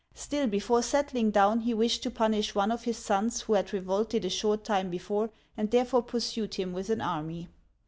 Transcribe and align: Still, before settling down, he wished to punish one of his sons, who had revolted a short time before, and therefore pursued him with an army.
Still, 0.15 0.47
before 0.47 0.81
settling 0.81 1.29
down, 1.29 1.59
he 1.59 1.75
wished 1.75 2.01
to 2.01 2.09
punish 2.09 2.55
one 2.55 2.71
of 2.71 2.85
his 2.85 2.97
sons, 2.97 3.41
who 3.41 3.53
had 3.53 3.71
revolted 3.71 4.25
a 4.25 4.31
short 4.31 4.63
time 4.63 4.89
before, 4.89 5.29
and 5.55 5.69
therefore 5.69 6.01
pursued 6.01 6.55
him 6.55 6.73
with 6.73 6.89
an 6.89 7.01
army. 7.01 7.49